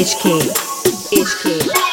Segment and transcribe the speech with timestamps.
[0.00, 0.40] HK.
[1.12, 1.89] HK.